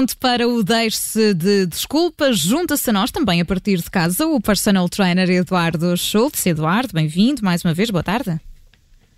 pronto 0.00 0.16
para 0.16 0.48
o 0.48 0.62
deixe 0.62 1.34
de 1.34 1.66
desculpas, 1.66 2.38
junta-se 2.38 2.88
a 2.88 2.92
nós 2.92 3.10
também 3.10 3.38
a 3.38 3.44
partir 3.44 3.76
de 3.76 3.90
casa 3.90 4.26
o 4.26 4.40
personal 4.40 4.88
trainer 4.88 5.28
Eduardo 5.28 5.94
Schultz. 5.94 6.46
Eduardo, 6.46 6.94
bem-vindo 6.94 7.44
mais 7.44 7.62
uma 7.62 7.74
vez, 7.74 7.90
boa 7.90 8.02
tarde. 8.02 8.40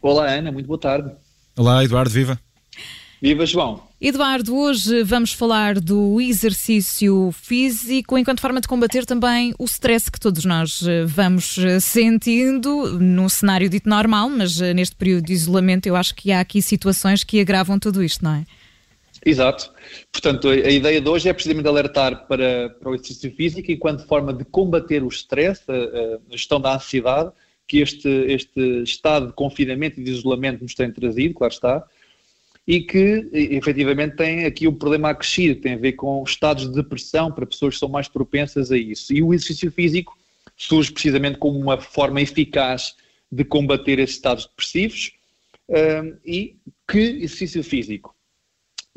Olá 0.01 0.29
Ana, 0.29 0.51
muito 0.51 0.67
boa 0.67 0.79
tarde. 0.79 1.13
Olá 1.57 1.85
Eduardo, 1.85 2.11
viva. 2.11 2.41
Viva 3.21 3.47
João. 3.47 3.81
Eduardo, 4.01 4.57
hoje 4.57 5.05
vamos 5.05 5.33
falar 5.33 5.79
do 5.79 6.21
exercício 6.21 7.31
físico 7.31 8.19
enquanto 8.19 8.41
forma 8.41 8.61
de 8.61 8.67
combater 8.67 9.07
também 9.07 9.55
o 9.61 9.65
stress 9.67 10.11
que 10.11 10.19
todos 10.19 10.45
nós 10.45 10.83
eh, 10.85 11.05
vamos 11.05 11.59
eh, 11.59 11.79
sentindo 11.79 12.99
num 12.99 13.29
cenário 13.29 13.69
dito 13.69 13.89
normal, 13.89 14.29
mas 14.29 14.61
eh, 14.61 14.75
neste 14.75 14.97
período 14.97 15.27
de 15.27 15.33
isolamento 15.33 15.87
eu 15.87 15.95
acho 15.95 16.13
que 16.17 16.33
há 16.33 16.41
aqui 16.41 16.61
situações 16.61 17.23
que 17.23 17.41
agravam 17.41 17.79
tudo 17.79 18.03
isto, 18.03 18.25
não 18.25 18.35
é? 18.35 18.45
Exato. 19.25 19.73
Portanto, 20.11 20.49
a, 20.49 20.55
ideia 20.55 21.01
de 21.01 21.09
hoje 21.09 21.29
é 21.29 21.33
precisamente 21.33 21.69
alertar 21.69 22.27
para, 22.27 22.71
para 22.71 22.91
o 22.91 22.95
exercício 22.95 23.31
físico 23.35 23.71
enquanto 23.71 24.07
forma 24.07 24.33
de 24.33 24.45
combater 24.45 25.03
o 25.03 25.09
stress, 25.09 25.63
a, 25.69 25.75
a 25.75 26.19
gestão 26.31 26.61
da 26.61 26.75
ansiedade 26.75 27.31
que 27.67 27.79
este, 27.79 28.09
este 28.09 28.83
estado 28.83 29.29
de 29.29 29.33
confinamento 29.33 30.01
e 30.01 30.05
de 30.05 30.11
isolamento 30.11 30.63
nos 30.63 30.75
tem 30.75 30.93
trazido, 30.93 31.35
claro 31.35 31.53
está, 31.53 31.85
e 32.67 32.81
que 32.81 33.29
efetivamente 33.33 34.17
tem 34.17 34.45
aqui 34.45 34.69
um 34.69 34.75
problema 34.75 35.11
acrescido, 35.11 35.61
tem 35.61 35.75
a 35.75 35.79
ver 35.79 35.93
com 35.93 36.23
estados 36.23 36.69
de 36.69 36.75
depressão 36.75 37.33
para 37.33 37.47
pessoas 37.47 37.75
que 37.75 37.81
são 37.81 37.89
mais 37.89 38.09
propensas 38.09 38.71
a 38.71 38.77
isso. 38.77 39.13
E 39.13 39.23
o 39.23 39.33
exercício 39.33 39.71
físico 39.71 40.19
surge 40.57 40.93
precisamente 40.93 41.39
como 41.39 41.59
uma 41.59 41.81
forma 41.81 42.21
eficaz 42.21 42.95
de 43.31 43.45
combater 43.45 43.99
esses 43.99 44.17
estados 44.17 44.47
depressivos. 44.47 45.13
Um, 45.69 46.17
e 46.25 46.57
que 46.87 46.99
exercício 46.99 47.65
físico? 47.65 48.15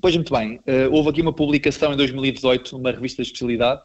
Pois 0.05 0.15
muito 0.15 0.31
bem, 0.31 0.57
uh, 0.57 0.91
houve 0.91 1.09
aqui 1.09 1.19
uma 1.19 1.33
publicação 1.33 1.91
em 1.91 1.97
2018 1.97 2.77
numa 2.77 2.91
revista 2.91 3.23
de 3.23 3.29
especialidade 3.29 3.81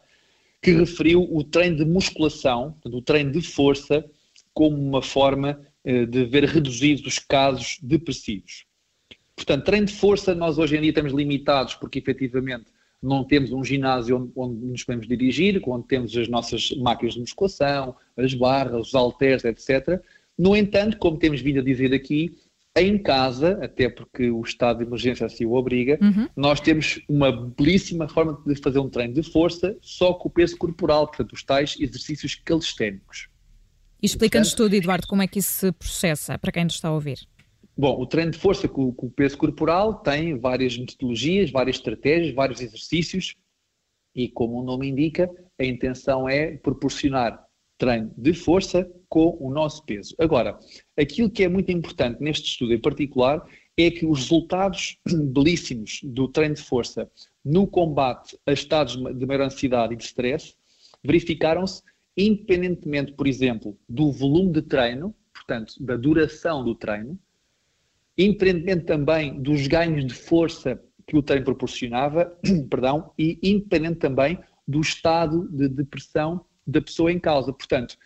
que 0.61 0.69
referiu 0.71 1.27
o 1.27 1.43
treino 1.43 1.77
de 1.77 1.83
musculação, 1.83 2.77
o 2.85 3.01
treino 3.01 3.31
de 3.31 3.41
força, 3.41 4.05
como 4.53 4.77
uma 4.77 5.01
forma 5.01 5.59
uh, 5.83 6.05
de 6.05 6.25
ver 6.25 6.43
reduzidos 6.43 7.03
os 7.07 7.17
casos 7.17 7.79
depressivos. 7.81 8.67
Portanto, 9.35 9.65
treino 9.65 9.87
de 9.87 9.93
força, 9.93 10.35
nós 10.35 10.59
hoje 10.59 10.77
em 10.77 10.81
dia 10.81 10.91
estamos 10.91 11.11
limitados 11.11 11.73
porque 11.73 11.97
efetivamente 11.97 12.65
não 13.01 13.23
temos 13.23 13.51
um 13.51 13.63
ginásio 13.63 14.15
onde, 14.17 14.31
onde, 14.35 14.63
nos 14.63 14.83
podemos 14.83 15.07
dirigir, 15.07 15.59
onde 15.65 15.87
temos 15.87 16.15
as 16.15 16.27
nossas 16.27 16.69
máquinas 16.77 17.15
de 17.15 17.21
musculação, 17.21 17.95
as 18.15 18.31
barras, 18.35 18.89
os 18.89 18.93
halteres, 18.93 19.43
etc. 19.43 19.99
No 20.37 20.55
entanto, 20.55 20.97
como 20.97 21.17
temos 21.17 21.41
vindo 21.41 21.61
a 21.61 21.63
dizer 21.63 21.95
aqui, 21.95 22.37
em 22.75 22.97
casa, 22.97 23.59
até 23.61 23.89
porque 23.89 24.31
o 24.31 24.41
estado 24.41 24.79
de 24.79 24.85
emergência 24.85 25.25
assim 25.25 25.45
o 25.45 25.53
obriga, 25.53 25.99
uhum. 26.01 26.27
nós 26.35 26.59
temos 26.59 27.01
uma 27.07 27.31
belíssima 27.31 28.07
forma 28.07 28.41
de 28.45 28.55
fazer 28.55 28.79
um 28.79 28.89
treino 28.89 29.13
de 29.13 29.23
força 29.23 29.77
só 29.81 30.13
com 30.13 30.29
o 30.29 30.31
peso 30.31 30.57
corporal, 30.57 31.07
portanto, 31.07 31.33
os 31.33 31.43
tais 31.43 31.75
exercícios 31.79 32.35
calisténicos. 32.35 33.27
E 34.01 34.05
explica-nos 34.05 34.53
tudo, 34.53 34.73
Eduardo, 34.73 35.05
como 35.05 35.21
é 35.21 35.27
que 35.27 35.39
isso 35.39 35.67
se 35.67 35.71
processa, 35.73 36.37
para 36.39 36.51
quem 36.51 36.63
nos 36.63 36.75
está 36.75 36.87
a 36.87 36.93
ouvir. 36.93 37.19
Bom, 37.77 37.99
o 37.99 38.05
treino 38.05 38.31
de 38.31 38.37
força 38.37 38.67
com, 38.67 38.91
com, 38.93 39.07
o 39.07 39.11
peso 39.11 39.37
corporal 39.37 39.95
tem 39.95 40.37
várias 40.37 40.77
metodologias, 40.77 41.51
várias 41.51 41.75
estratégias, 41.75 42.33
vários 42.33 42.61
exercícios 42.61 43.35
e, 44.15 44.29
como 44.29 44.59
o 44.59 44.63
nome 44.63 44.87
indica, 44.89 45.29
a 45.59 45.65
intenção 45.65 46.27
é 46.27 46.57
proporcionar 46.57 47.43
treino 47.81 48.13
de 48.15 48.31
força 48.31 48.87
com 49.09 49.35
o 49.39 49.49
nosso 49.49 49.83
peso. 49.83 50.15
Agora, 50.19 50.59
aquilo 50.95 51.31
que 51.31 51.43
é 51.43 51.49
muito 51.49 51.71
importante 51.71 52.21
neste 52.21 52.49
estudo 52.49 52.75
em 52.75 52.79
particular 52.79 53.43
é 53.75 53.89
que 53.89 54.05
os 54.05 54.19
resultados 54.19 54.99
belíssimos 55.33 55.99
do 56.03 56.27
treino 56.27 56.53
de 56.53 56.61
força 56.61 57.09
no 57.43 57.65
combate 57.65 58.37
a 58.45 58.53
estados 58.53 58.95
de 59.15 59.25
maior 59.25 59.45
ansiedade 59.45 59.95
e 59.95 59.97
de 59.97 60.03
stress 60.03 60.53
verificaram-se 61.03 61.81
independentemente, 62.15 63.13
por 63.13 63.25
exemplo, 63.25 63.75
do 63.89 64.11
volume 64.11 64.51
de 64.51 64.61
treino, 64.61 65.15
portanto, 65.33 65.73
da 65.83 65.97
duração 65.97 66.63
do 66.63 66.75
treino, 66.75 67.17
independentemente 68.15 68.85
também 68.85 69.41
dos 69.41 69.65
ganhos 69.65 70.05
de 70.05 70.13
força 70.13 70.79
que 71.07 71.17
o 71.17 71.23
treino 71.23 71.45
proporcionava, 71.45 72.31
perdão, 72.69 73.11
e 73.17 73.39
independente 73.41 73.97
também 73.97 74.37
do 74.67 74.81
estado 74.81 75.49
de 75.49 75.67
depressão 75.67 76.45
da 76.65 76.81
pessoa 76.81 77.11
em 77.11 77.19
causa. 77.19 77.51
Portanto, 77.51 77.97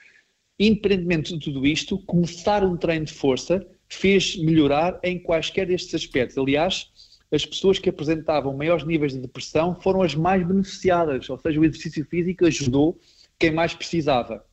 independentemente 0.60 1.38
de 1.38 1.40
tudo 1.40 1.66
isto, 1.66 2.00
começar 2.00 2.64
um 2.64 2.78
treino 2.78 3.06
de 3.06 3.14
força 3.14 3.66
fez 3.88 4.36
melhorar 4.38 5.00
em 5.04 5.20
quaisquer 5.20 5.68
destes 5.68 5.94
aspectos. 5.96 6.38
Aliás, 6.38 6.90
as 7.32 7.46
pessoas 7.46 7.80
que 7.80 7.90
apresentavam 7.90 8.56
maiores 8.56 8.86
níveis 8.86 9.14
de 9.14 9.20
depressão 9.20 9.76
foram 9.82 10.02
as 10.02 10.16
mais 10.16 10.46
beneficiadas, 10.46 11.30
ou 11.30 11.38
seja, 11.40 11.60
o 11.60 11.66
exercício 11.66 12.06
físico 12.06 12.46
ajudou 12.46 13.00
quem 13.38 13.52
mais 13.52 13.74
precisava. 13.74 14.46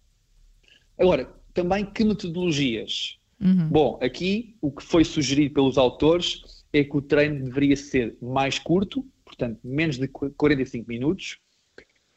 Agora, 0.98 1.32
também 1.54 1.84
que 1.84 2.04
metodologias? 2.04 3.19
Uhum. 3.40 3.69
Bom, 3.69 3.98
aqui 4.02 4.56
o 4.60 4.70
que 4.70 4.82
foi 4.82 5.04
sugerido 5.04 5.54
pelos 5.54 5.78
autores 5.78 6.64
é 6.72 6.82
que 6.82 6.96
o 6.96 7.02
treino 7.02 7.44
deveria 7.44 7.76
ser 7.76 8.16
mais 8.20 8.58
curto, 8.58 9.06
portanto, 9.24 9.58
menos 9.62 9.98
de 9.98 10.08
45 10.08 10.88
minutos, 10.88 11.38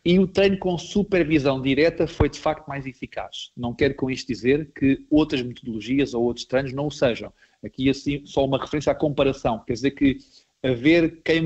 e 0.06 0.20
o 0.20 0.28
treino 0.28 0.58
com 0.60 0.78
supervisão 0.78 1.60
direta 1.60 2.06
foi 2.06 2.30
de 2.30 2.40
facto 2.40 2.68
mais 2.68 2.86
eficaz. 2.86 3.50
Não 3.58 3.74
quero 3.74 3.96
com 3.96 4.12
isto 4.12 4.28
dizer 4.28 4.70
que 4.78 5.04
outras 5.10 5.42
metodologias 5.42 6.14
ou 6.14 6.24
outros 6.24 6.46
treinos 6.46 6.72
não 6.72 6.86
o 6.86 6.92
sejam. 6.92 7.34
Aqui, 7.66 7.90
assim, 7.90 8.24
só 8.24 8.46
uma 8.46 8.60
referência 8.60 8.92
à 8.92 8.96
comparação. 8.96 9.64
Quer 9.66 9.74
dizer 9.74 9.92
que 9.92 10.20
haver 10.62 11.22
quem, 11.24 11.42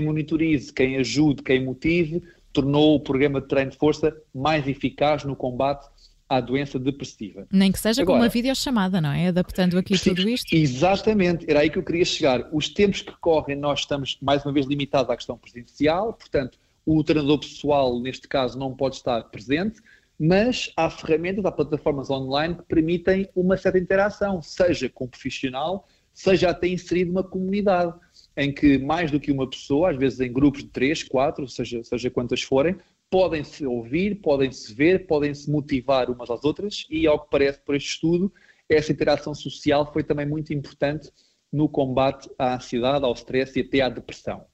monitorize, 0.00 0.72
quem 0.72 0.96
ajude, 0.96 1.42
quem 1.42 1.62
motive, 1.62 2.22
tornou 2.54 2.96
o 2.96 3.00
programa 3.00 3.38
de 3.38 3.48
treino 3.48 3.70
de 3.70 3.76
força 3.76 4.16
mais 4.34 4.66
eficaz 4.66 5.24
no 5.24 5.36
combate 5.36 5.86
à 6.26 6.40
doença 6.40 6.78
depressiva. 6.78 7.46
Nem 7.52 7.70
que 7.70 7.78
seja 7.78 8.00
Agora, 8.00 8.18
com 8.18 8.24
uma 8.24 8.30
videochamada, 8.30 8.98
não 8.98 9.10
é? 9.10 9.28
Adaptando 9.28 9.76
aqui 9.76 9.98
tudo 9.98 10.26
isto. 10.26 10.54
Exatamente, 10.54 11.44
era 11.50 11.60
aí 11.60 11.68
que 11.68 11.76
eu 11.76 11.82
queria 11.82 12.04
chegar. 12.04 12.48
Os 12.50 12.68
tempos 12.68 13.02
que 13.02 13.12
correm, 13.20 13.56
nós 13.56 13.80
estamos 13.80 14.16
mais 14.22 14.42
uma 14.44 14.52
vez 14.52 14.64
limitados 14.64 15.10
à 15.10 15.16
questão 15.16 15.36
presencial, 15.36 16.14
portanto, 16.14 16.58
o 16.98 17.04
treinador 17.04 17.38
pessoal, 17.38 18.00
neste 18.00 18.26
caso, 18.26 18.58
não 18.58 18.74
pode 18.74 18.96
estar 18.96 19.22
presente, 19.24 19.80
mas 20.18 20.72
há 20.76 20.90
ferramentas, 20.90 21.44
há 21.44 21.52
plataformas 21.52 22.10
online 22.10 22.56
que 22.56 22.64
permitem 22.64 23.28
uma 23.34 23.56
certa 23.56 23.78
interação, 23.78 24.42
seja 24.42 24.88
com 24.88 25.04
o 25.04 25.08
profissional, 25.08 25.86
seja 26.12 26.50
até 26.50 26.68
inserido 26.68 27.10
uma 27.10 27.22
comunidade, 27.22 27.94
em 28.36 28.52
que 28.52 28.76
mais 28.76 29.10
do 29.10 29.20
que 29.20 29.30
uma 29.30 29.48
pessoa, 29.48 29.90
às 29.90 29.96
vezes 29.96 30.20
em 30.20 30.32
grupos 30.32 30.62
de 30.62 30.68
três, 30.68 31.02
quatro, 31.02 31.48
seja, 31.48 31.82
seja 31.84 32.10
quantas 32.10 32.42
forem, 32.42 32.76
podem 33.08 33.42
se 33.44 33.64
ouvir, 33.64 34.20
podem 34.20 34.52
se 34.52 34.74
ver, 34.74 35.06
podem 35.06 35.32
se 35.32 35.50
motivar 35.50 36.10
umas 36.10 36.28
às 36.28 36.44
outras 36.44 36.86
e, 36.90 37.06
ao 37.06 37.20
que 37.20 37.30
parece 37.30 37.60
por 37.60 37.74
este 37.74 37.90
estudo, 37.90 38.32
essa 38.68 38.92
interação 38.92 39.34
social 39.34 39.92
foi 39.92 40.04
também 40.04 40.26
muito 40.26 40.52
importante 40.52 41.10
no 41.52 41.68
combate 41.68 42.28
à 42.38 42.56
ansiedade, 42.56 43.04
ao 43.04 43.12
stress 43.14 43.58
e 43.58 43.62
até 43.62 43.80
à 43.80 43.88
depressão. 43.88 44.44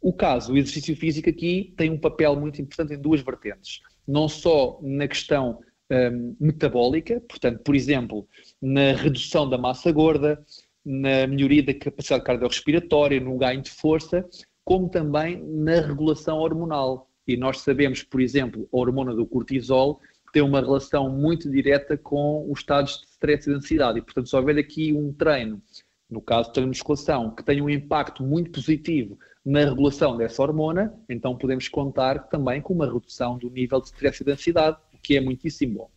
O 0.00 0.12
caso, 0.12 0.52
o 0.52 0.56
exercício 0.56 0.96
físico 0.96 1.28
aqui 1.28 1.74
tem 1.76 1.90
um 1.90 1.98
papel 1.98 2.34
muito 2.34 2.60
importante 2.60 2.94
em 2.94 3.00
duas 3.00 3.20
vertentes. 3.20 3.80
Não 4.08 4.28
só 4.28 4.78
na 4.82 5.06
questão 5.06 5.60
um, 5.90 6.36
metabólica, 6.40 7.20
portanto, 7.28 7.60
por 7.62 7.74
exemplo, 7.74 8.26
na 8.62 8.92
redução 8.92 9.48
da 9.48 9.58
massa 9.58 9.92
gorda, 9.92 10.42
na 10.84 11.26
melhoria 11.26 11.62
da 11.62 11.74
capacidade 11.74 12.24
cardiorrespiratória, 12.24 13.20
no 13.20 13.36
ganho 13.36 13.60
de 13.60 13.70
força, 13.70 14.26
como 14.64 14.88
também 14.88 15.42
na 15.44 15.80
regulação 15.80 16.38
hormonal. 16.38 17.10
E 17.26 17.36
nós 17.36 17.60
sabemos, 17.60 18.02
por 18.02 18.20
exemplo, 18.20 18.68
a 18.72 18.76
hormona 18.76 19.14
do 19.14 19.26
cortisol 19.26 20.00
tem 20.32 20.42
uma 20.42 20.60
relação 20.60 21.10
muito 21.10 21.50
direta 21.50 21.98
com 21.98 22.50
os 22.50 22.60
estados 22.60 23.00
de 23.00 23.06
stress 23.08 23.48
e 23.48 23.52
de 23.52 23.58
ansiedade. 23.58 23.98
E, 23.98 24.02
portanto, 24.02 24.28
se 24.28 24.36
houver 24.36 24.56
aqui 24.58 24.92
um 24.92 25.12
treino, 25.12 25.60
no 26.08 26.22
caso 26.22 26.52
de 26.52 26.60
musculação, 26.64 27.34
que 27.34 27.44
tenha 27.44 27.62
um 27.62 27.68
impacto 27.68 28.22
muito 28.22 28.50
positivo 28.50 29.18
na 29.44 29.60
regulação 29.60 30.16
dessa 30.16 30.42
hormona, 30.42 30.92
então 31.08 31.36
podemos 31.36 31.68
contar 31.68 32.28
também 32.28 32.60
com 32.60 32.74
uma 32.74 32.86
redução 32.86 33.38
do 33.38 33.50
nível 33.50 33.80
de 33.80 33.86
stress 33.86 34.22
e 34.22 34.24
de 34.24 34.32
ansiedade, 34.32 34.76
o 34.92 34.98
que 34.98 35.16
é 35.16 35.20
muitíssimo 35.20 35.74
bom. 35.74 35.90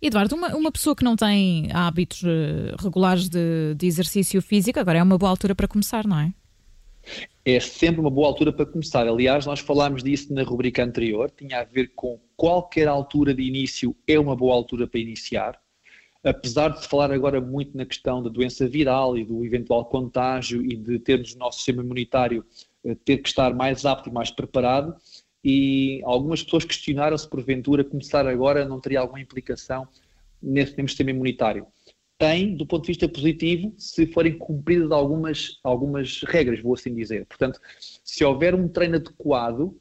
Eduardo, 0.00 0.34
uma, 0.34 0.54
uma 0.56 0.72
pessoa 0.72 0.96
que 0.96 1.04
não 1.04 1.14
tem 1.14 1.68
hábitos 1.72 2.22
uh, 2.22 2.76
regulares 2.80 3.28
de, 3.28 3.74
de 3.74 3.86
exercício 3.86 4.40
físico, 4.40 4.78
agora 4.78 4.98
é 4.98 5.02
uma 5.02 5.18
boa 5.18 5.30
altura 5.30 5.54
para 5.54 5.68
começar, 5.68 6.06
não 6.06 6.18
é? 6.18 6.32
é 7.44 7.58
sempre 7.60 8.00
uma 8.00 8.10
boa 8.10 8.28
altura 8.28 8.52
para 8.52 8.66
começar. 8.66 9.06
Aliás, 9.06 9.46
nós 9.46 9.60
falámos 9.60 10.02
disso 10.02 10.32
na 10.32 10.42
rubrica 10.42 10.84
anterior, 10.84 11.30
tinha 11.30 11.60
a 11.60 11.64
ver 11.64 11.92
com 11.94 12.20
qualquer 12.36 12.88
altura 12.88 13.34
de 13.34 13.42
início 13.42 13.96
é 14.06 14.18
uma 14.18 14.36
boa 14.36 14.54
altura 14.54 14.86
para 14.86 15.00
iniciar. 15.00 15.60
Apesar 16.22 16.68
de 16.68 16.82
se 16.82 16.88
falar 16.88 17.10
agora 17.10 17.40
muito 17.40 17.76
na 17.76 17.86
questão 17.86 18.22
da 18.22 18.28
doença 18.28 18.68
viral 18.68 19.16
e 19.16 19.24
do 19.24 19.44
eventual 19.44 19.86
contágio 19.86 20.62
e 20.62 20.76
de 20.76 20.98
termos 20.98 21.34
o 21.34 21.38
nosso 21.38 21.58
sistema 21.58 21.82
imunitário 21.82 22.44
eh, 22.84 22.94
ter 22.94 23.18
que 23.18 23.28
estar 23.28 23.54
mais 23.54 23.86
apto 23.86 24.10
e 24.10 24.12
mais 24.12 24.30
preparado, 24.30 24.94
e 25.42 26.02
algumas 26.04 26.42
pessoas 26.42 26.64
questionaram 26.64 27.16
se 27.16 27.28
porventura 27.28 27.82
começar 27.82 28.26
agora 28.26 28.66
não 28.66 28.78
teria 28.78 29.00
alguma 29.00 29.20
implicação 29.20 29.88
nesse 30.42 30.74
sistema 30.74 31.10
imunitário. 31.10 31.66
tem 32.18 32.54
do 32.54 32.66
ponto 32.66 32.82
de 32.82 32.88
vista 32.88 33.08
positivo 33.08 33.74
se 33.78 34.06
forem 34.06 34.36
cumpridas 34.36 34.90
algumas, 34.90 35.58
algumas 35.64 36.22
regras, 36.24 36.60
vou 36.60 36.74
assim 36.74 36.94
dizer. 36.94 37.24
Portanto, 37.24 37.58
se 38.04 38.22
houver 38.22 38.54
um 38.54 38.68
treino 38.68 38.96
adequado, 38.96 39.74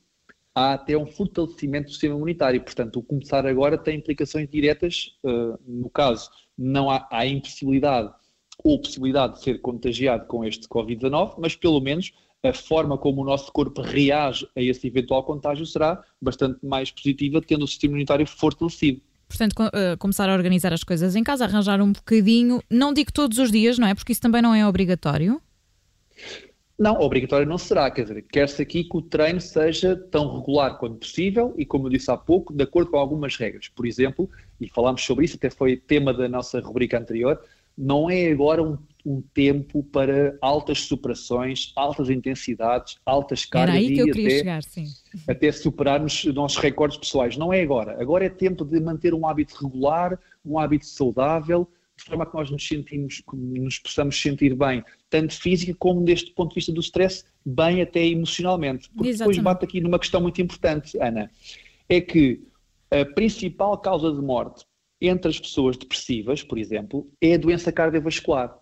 há 0.59 0.73
até 0.73 0.97
um 0.97 1.05
fortalecimento 1.05 1.85
do 1.85 1.91
sistema 1.91 2.15
imunitário. 2.15 2.61
Portanto, 2.61 2.99
o 2.99 3.03
começar 3.03 3.45
agora 3.45 3.77
tem 3.77 3.97
implicações 3.97 4.49
diretas, 4.49 5.15
uh, 5.23 5.57
no 5.65 5.89
caso, 5.89 6.29
não 6.57 6.89
há, 6.89 7.07
há 7.09 7.25
impossibilidade 7.25 8.11
ou 8.61 8.79
possibilidade 8.79 9.35
de 9.35 9.43
ser 9.43 9.61
contagiado 9.61 10.27
com 10.27 10.43
este 10.43 10.67
Covid-19, 10.67 11.35
mas 11.37 11.55
pelo 11.55 11.79
menos 11.79 12.11
a 12.43 12.53
forma 12.53 12.97
como 12.97 13.21
o 13.21 13.25
nosso 13.25 13.51
corpo 13.53 13.81
reage 13.81 14.45
a 14.55 14.61
esse 14.61 14.85
eventual 14.87 15.23
contágio 15.23 15.65
será 15.65 16.03
bastante 16.21 16.65
mais 16.65 16.91
positiva, 16.91 17.41
tendo 17.41 17.63
o 17.63 17.67
sistema 17.67 17.93
imunitário 17.93 18.27
fortalecido. 18.27 19.01
Portanto, 19.29 19.53
uh, 19.59 19.97
começar 19.97 20.29
a 20.29 20.33
organizar 20.33 20.73
as 20.73 20.83
coisas 20.83 21.15
em 21.15 21.23
casa, 21.23 21.45
arranjar 21.45 21.81
um 21.81 21.93
bocadinho, 21.93 22.61
não 22.69 22.93
digo 22.93 23.13
todos 23.13 23.37
os 23.37 23.51
dias, 23.51 23.77
não 23.77 23.87
é? 23.87 23.95
Porque 23.95 24.11
isso 24.11 24.21
também 24.21 24.41
não 24.41 24.53
é 24.53 24.67
obrigatório. 24.67 25.41
Não, 26.79 26.97
obrigatório 27.01 27.45
não 27.45 27.57
será, 27.57 27.91
quer 27.91 28.03
dizer, 28.03 28.25
quer-se 28.31 28.61
aqui 28.61 28.85
que 28.85 28.95
o 28.97 29.01
treino 29.01 29.41
seja 29.41 29.97
tão 29.97 30.39
regular 30.39 30.77
quanto 30.77 30.99
possível 30.99 31.53
e, 31.57 31.65
como 31.65 31.87
eu 31.87 31.91
disse 31.91 32.09
há 32.09 32.15
pouco, 32.15 32.53
de 32.53 32.63
acordo 32.63 32.89
com 32.89 32.97
algumas 32.97 33.35
regras. 33.35 33.67
Por 33.67 33.85
exemplo, 33.85 34.29
e 34.61 34.69
falámos 34.69 35.03
sobre 35.03 35.25
isso, 35.25 35.35
até 35.35 35.49
foi 35.49 35.75
tema 35.75 36.13
da 36.13 36.29
nossa 36.29 36.61
rubrica 36.61 36.97
anterior, 36.97 37.37
não 37.77 38.09
é 38.09 38.31
agora 38.31 38.63
um, 38.63 38.77
um 39.05 39.21
tempo 39.33 39.83
para 39.83 40.37
altas 40.41 40.81
superações, 40.81 41.73
altas 41.75 42.09
intensidades, 42.09 42.97
altas 43.05 43.43
cargas 43.43 43.75
Era 43.75 43.85
aí 43.85 43.93
que 43.93 43.99
eu 44.01 44.05
queria 44.05 44.27
até, 44.27 44.37
chegar, 44.37 44.63
sim. 44.63 44.85
até 45.27 45.51
superarmos 45.51 46.23
os 46.23 46.33
nossos 46.33 46.57
recordes 46.59 46.97
pessoais. 46.97 47.35
Não 47.37 47.53
é 47.53 47.61
agora. 47.61 48.01
Agora 48.01 48.25
é 48.25 48.29
tempo 48.29 48.63
de 48.63 48.79
manter 48.79 49.13
um 49.13 49.25
hábito 49.27 49.55
regular, 49.61 50.17
um 50.45 50.59
hábito 50.59 50.85
saudável, 50.85 51.67
de 51.99 52.05
forma 52.05 52.25
que 52.25 52.33
nós 52.33 52.49
nos 52.49 52.67
sentimos, 52.67 53.21
nos 53.33 53.79
possamos 53.79 54.19
sentir 54.19 54.55
bem, 54.55 54.83
tanto 55.09 55.33
física 55.33 55.75
como 55.77 56.03
deste 56.03 56.31
ponto 56.31 56.49
de 56.49 56.55
vista 56.55 56.71
do 56.71 56.79
stress, 56.79 57.25
bem 57.45 57.81
até 57.81 58.05
emocionalmente. 58.05 58.89
Porque 58.89 59.09
Exatamente. 59.09 59.37
depois 59.37 59.53
bate 59.53 59.65
aqui 59.65 59.81
numa 59.81 59.99
questão 59.99 60.21
muito 60.21 60.41
importante, 60.41 60.97
Ana, 61.01 61.29
é 61.87 62.01
que 62.01 62.41
a 62.91 63.05
principal 63.13 63.77
causa 63.77 64.11
de 64.11 64.21
morte 64.21 64.65
entre 65.01 65.29
as 65.29 65.39
pessoas 65.39 65.77
depressivas, 65.77 66.43
por 66.43 66.57
exemplo, 66.57 67.09
é 67.21 67.35
a 67.35 67.37
doença 67.37 67.71
cardiovascular. 67.71 68.57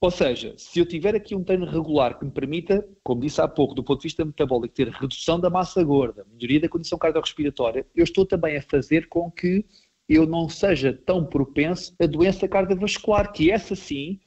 Ou 0.00 0.12
seja, 0.12 0.54
se 0.56 0.78
eu 0.78 0.86
tiver 0.86 1.16
aqui 1.16 1.34
um 1.34 1.42
treino 1.42 1.66
regular 1.66 2.18
que 2.18 2.24
me 2.24 2.30
permita, 2.30 2.88
como 3.02 3.20
disse 3.20 3.40
há 3.40 3.48
pouco, 3.48 3.74
do 3.74 3.82
ponto 3.82 3.98
de 3.98 4.04
vista 4.04 4.24
metabólico, 4.24 4.72
ter 4.72 4.88
redução 4.88 5.40
da 5.40 5.50
massa 5.50 5.82
gorda, 5.82 6.24
melhoria 6.32 6.60
da 6.60 6.68
condição 6.68 6.96
cardiorrespiratória, 6.96 7.84
eu 7.96 8.04
estou 8.04 8.24
também 8.24 8.56
a 8.56 8.62
fazer 8.62 9.08
com 9.08 9.28
que 9.28 9.64
eu 10.08 10.26
não 10.26 10.48
seja 10.48 10.92
tão 10.92 11.24
propenso 11.24 11.94
a 12.00 12.06
doença 12.06 12.48
cardiovascular, 12.48 13.32
que 13.32 13.50
essa 13.50 13.76
sim 13.76 14.18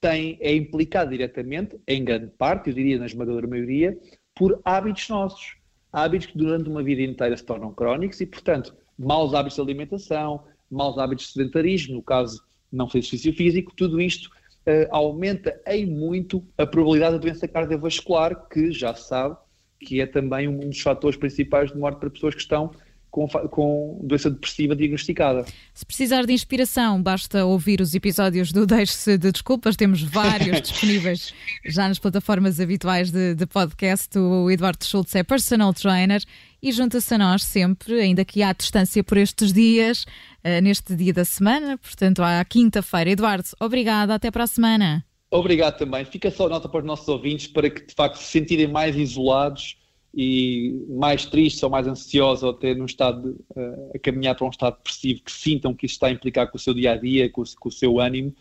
tem, 0.00 0.36
é 0.40 0.54
implicada 0.54 1.10
diretamente, 1.10 1.80
em 1.86 2.04
grande 2.04 2.26
parte, 2.36 2.68
eu 2.68 2.74
diria 2.74 2.98
na 2.98 3.06
esmagadora 3.06 3.46
maioria, 3.46 3.96
por 4.34 4.60
hábitos 4.64 5.08
nossos. 5.08 5.56
Hábitos 5.92 6.26
que 6.26 6.36
durante 6.38 6.68
uma 6.68 6.82
vida 6.82 7.02
inteira 7.02 7.36
se 7.36 7.44
tornam 7.44 7.72
crónicos 7.72 8.20
e, 8.20 8.26
portanto, 8.26 8.74
maus 8.98 9.32
hábitos 9.34 9.56
de 9.56 9.62
alimentação, 9.62 10.44
maus 10.70 10.98
hábitos 10.98 11.26
de 11.26 11.32
sedentarismo, 11.32 11.94
no 11.94 12.02
caso 12.02 12.42
não 12.70 12.86
fazer 12.86 13.00
exercício 13.00 13.32
físico, 13.34 13.72
tudo 13.76 14.00
isto 14.00 14.26
uh, 14.26 14.88
aumenta 14.90 15.60
em 15.66 15.86
muito 15.86 16.42
a 16.56 16.66
probabilidade 16.66 17.16
da 17.16 17.20
doença 17.20 17.46
cardiovascular, 17.46 18.48
que 18.48 18.72
já 18.72 18.94
se 18.94 19.08
sabe 19.08 19.36
que 19.78 20.00
é 20.00 20.06
também 20.06 20.48
um 20.48 20.60
dos 20.60 20.80
fatores 20.80 21.16
principais 21.16 21.72
de 21.72 21.78
morte 21.78 21.98
para 21.98 22.10
pessoas 22.10 22.34
que 22.34 22.40
estão 22.40 22.70
com, 23.12 23.28
com, 23.28 24.00
doença 24.02 24.30
depressiva 24.30 24.74
diagnosticada. 24.74 25.44
Se 25.74 25.84
precisar 25.84 26.24
de 26.24 26.32
inspiração, 26.32 27.00
basta 27.00 27.44
ouvir 27.44 27.82
os 27.82 27.94
episódios 27.94 28.52
do 28.52 28.66
Deixe-se 28.66 29.18
de 29.18 29.30
Desculpas, 29.30 29.76
temos 29.76 30.02
vários 30.02 30.58
disponíveis 30.62 31.34
já 31.62 31.86
nas 31.86 31.98
plataformas 31.98 32.58
habituais 32.58 33.10
de, 33.10 33.34
de, 33.34 33.46
podcast. 33.46 34.18
O 34.18 34.50
Eduardo 34.50 34.82
Schultz 34.82 35.14
é 35.14 35.22
personal 35.22 35.74
trainer 35.74 36.22
e 36.62 36.72
junta-se 36.72 37.14
a 37.14 37.18
nós 37.18 37.44
sempre, 37.44 38.00
ainda 38.00 38.24
que 38.24 38.42
há 38.42 38.50
distância 38.54 39.04
por 39.04 39.18
estes 39.18 39.52
dias, 39.52 40.04
uh, 40.42 40.62
neste 40.62 40.96
dia 40.96 41.12
da 41.12 41.26
semana, 41.26 41.76
portanto, 41.76 42.22
à 42.22 42.42
quinta-feira. 42.42 43.10
Eduardo, 43.10 43.44
obrigada, 43.60 44.14
até 44.14 44.30
para 44.30 44.44
a 44.44 44.46
semana. 44.46 45.04
Obrigado 45.30 45.76
também. 45.76 46.02
Fica 46.06 46.30
só 46.30 46.48
nota 46.48 46.66
para 46.66 46.80
os 46.80 46.86
nossos 46.86 47.08
ouvintes 47.08 47.46
para 47.46 47.68
que 47.68 47.86
de 47.86 47.94
facto 47.94 48.16
se 48.16 48.24
sentirem 48.24 48.68
mais 48.68 48.96
isolados 48.96 49.76
e 50.14 50.84
mais 50.88 51.24
tristes 51.24 51.62
ou 51.62 51.70
mais 51.70 51.86
ansiosos 51.86 52.42
ou 52.42 52.50
até 52.50 52.74
num 52.74 52.84
estado 52.84 53.38
uh, 53.56 53.90
a 53.94 53.98
caminhar 53.98 54.34
para 54.34 54.46
um 54.46 54.50
estado 54.50 54.76
depressivo, 54.76 55.22
que 55.22 55.32
sintam 55.32 55.74
que 55.74 55.86
isso 55.86 55.94
está 55.94 56.08
a 56.08 56.10
implicar 56.10 56.50
com 56.50 56.56
o 56.56 56.60
seu 56.60 56.74
dia 56.74 56.92
a 56.92 56.96
dia, 56.96 57.30
com, 57.30 57.42
com 57.58 57.68
o 57.68 57.72
seu 57.72 57.98
ânimo, 57.98 58.34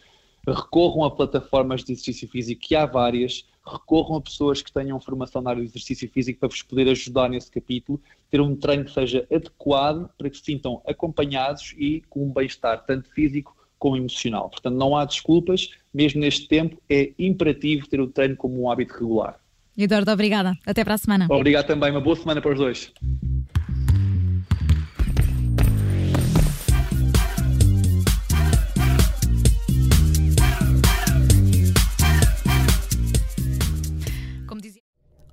recorram 0.48 1.04
a 1.04 1.12
plataformas 1.12 1.84
de 1.84 1.94
exercício 1.94 2.28
físico, 2.28 2.62
que 2.62 2.76
há 2.76 2.86
várias, 2.86 3.46
recorram 3.66 4.16
a 4.18 4.22
pessoas 4.22 4.62
que 4.62 4.72
tenham 4.72 5.00
formação 5.00 5.42
na 5.42 5.52
área 5.52 5.62
do 5.62 5.68
exercício 5.68 6.10
físico 6.10 6.40
para 6.40 6.50
vos 6.50 6.64
poder 6.64 6.90
ajudar 6.90 7.30
nesse 7.30 7.52
capítulo, 7.52 8.02
ter 8.30 8.42
um 8.42 8.56
treino 8.56 8.86
que 8.86 8.92
seja 8.92 9.28
adequado 9.32 10.10
para 10.18 10.30
que 10.30 10.38
se 10.38 10.44
sintam 10.44 10.82
acompanhados 10.86 11.76
e 11.78 12.02
com 12.10 12.26
um 12.26 12.34
bem-estar, 12.34 12.86
tanto 12.86 13.10
físico 13.12 13.56
como 13.78 13.98
emocional. 13.98 14.50
Portanto, 14.50 14.76
não 14.76 14.96
há 14.96 15.06
desculpas, 15.06 15.72
mesmo 15.94 16.22
neste 16.22 16.48
tempo, 16.48 16.82
é 16.90 17.14
imperativo 17.18 17.88
ter 17.88 18.00
o 18.00 18.08
treino 18.08 18.36
como 18.36 18.62
um 18.62 18.70
hábito 18.70 18.94
regular. 18.94 19.41
Eduardo, 19.84 20.12
obrigada. 20.12 20.56
Até 20.66 20.84
para 20.84 20.96
a 20.96 20.98
semana. 20.98 21.28
Obrigado 21.30 21.68
também. 21.68 21.92
Uma 21.92 22.02
boa 22.02 22.16
semana 22.16 22.42
para 22.42 22.52
os 22.52 22.58
dois. 22.58 22.92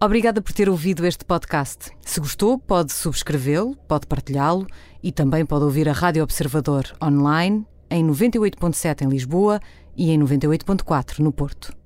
Obrigada 0.00 0.40
por 0.40 0.52
ter 0.52 0.68
ouvido 0.68 1.04
este 1.04 1.24
podcast. 1.24 1.90
Se 2.02 2.20
gostou, 2.20 2.56
pode 2.56 2.92
subscrevê-lo, 2.92 3.74
pode 3.88 4.06
partilhá-lo 4.06 4.64
e 5.02 5.10
também 5.10 5.44
pode 5.44 5.64
ouvir 5.64 5.88
a 5.88 5.92
Rádio 5.92 6.22
Observador 6.22 6.84
online 7.02 7.66
em 7.90 8.06
98.7 8.06 9.02
em 9.02 9.08
Lisboa 9.08 9.60
e 9.96 10.12
em 10.12 10.20
98.4 10.20 11.18
no 11.18 11.32
Porto. 11.32 11.77